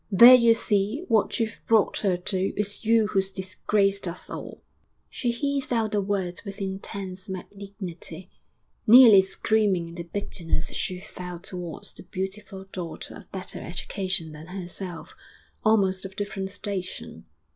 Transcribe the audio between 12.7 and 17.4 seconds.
daughter of better education than herself, almost of different station.